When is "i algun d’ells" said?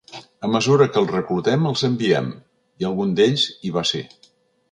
2.83-3.47